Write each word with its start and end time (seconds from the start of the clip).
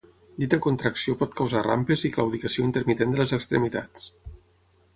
Dita 0.43 0.57
contracció 0.65 1.15
pot 1.19 1.35
causar 1.41 1.61
rampes 1.67 2.05
i 2.09 2.11
claudicació 2.17 2.65
intermitent 2.69 3.15
de 3.17 3.21
les 3.23 3.35
extremitats. 3.41 4.09